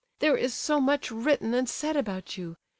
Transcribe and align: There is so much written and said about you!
There 0.17 0.35
is 0.35 0.55
so 0.55 0.79
much 0.81 1.11
written 1.11 1.53
and 1.53 1.69
said 1.69 1.95
about 1.95 2.35
you! 2.35 2.57